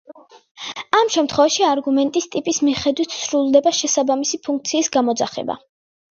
[0.99, 5.59] ამ შემთხვევაში, არგუმენტის ტიპის მიხედვით სრულდება შესაბამისი ფუნქციის გამოძახება.